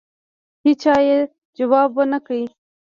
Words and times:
هېچا 0.65 0.95
یې 1.07 1.17
ځواب 1.57 1.89
ونه 1.97 2.19
کړ. 2.25 2.37